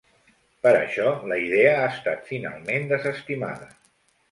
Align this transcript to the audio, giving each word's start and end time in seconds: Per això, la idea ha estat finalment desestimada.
Per 0.67 0.71
això, 0.77 1.11
la 1.33 1.37
idea 1.43 1.75
ha 1.83 1.85
estat 1.91 2.25
finalment 2.33 2.91
desestimada. 2.95 3.73